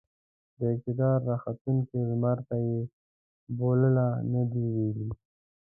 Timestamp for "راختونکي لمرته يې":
1.29-2.79